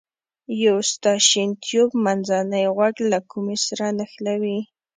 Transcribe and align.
یو 0.65 0.77
ستاشین 0.91 1.49
تیوب 1.63 1.89
منځنی 2.05 2.65
غوږ 2.75 2.95
له 3.11 3.19
کومې 3.31 3.57
سره 3.65 3.85
نښلوي. 3.97 4.59